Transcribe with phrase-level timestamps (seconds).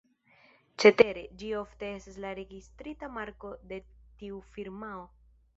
[0.83, 3.81] Cetere, ĝi ofte estas la registrita marko de
[4.23, 5.09] tiu firmao.